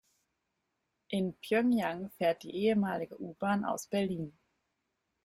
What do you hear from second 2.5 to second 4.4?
ehemalige U-Bahn aus Berlin.